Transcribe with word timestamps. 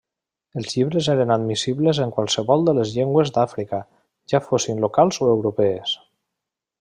Els 0.59 0.71
llibres 0.77 1.09
eren 1.15 1.33
admissibles 1.35 1.99
en 2.07 2.13
qualsevol 2.15 2.65
de 2.69 2.75
les 2.79 2.95
llengües 2.95 3.33
d'Àfrica, 3.37 3.83
ja 4.33 4.41
fossin 4.49 4.85
locals 4.87 5.25
o 5.27 5.33
europees. 5.39 5.95